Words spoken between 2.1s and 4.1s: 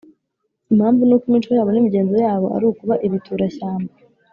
yabo ari ukuba ibitura-shyamba.